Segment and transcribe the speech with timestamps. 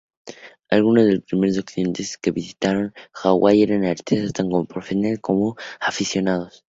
[0.69, 6.59] Algunos de los primeros occidentales que visitaron Hawái eran artistas, tanto profesionales como aficionados.